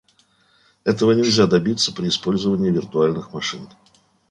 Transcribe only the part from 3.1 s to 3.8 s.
машин